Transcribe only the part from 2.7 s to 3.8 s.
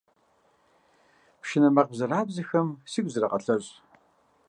сигу зырагъэлъэщӏ.